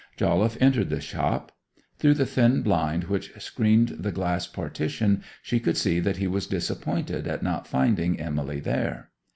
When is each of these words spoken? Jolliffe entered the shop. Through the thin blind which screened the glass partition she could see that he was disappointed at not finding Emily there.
Jolliffe 0.17 0.57
entered 0.59 0.89
the 0.89 0.99
shop. 0.99 1.51
Through 1.99 2.15
the 2.15 2.25
thin 2.25 2.63
blind 2.63 3.03
which 3.03 3.39
screened 3.39 3.89
the 3.99 4.11
glass 4.11 4.47
partition 4.47 5.21
she 5.43 5.59
could 5.59 5.77
see 5.77 5.99
that 5.99 6.17
he 6.17 6.25
was 6.25 6.47
disappointed 6.47 7.27
at 7.27 7.43
not 7.43 7.67
finding 7.67 8.19
Emily 8.19 8.59
there. 8.59 9.09